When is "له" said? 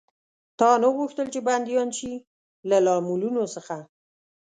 2.69-2.77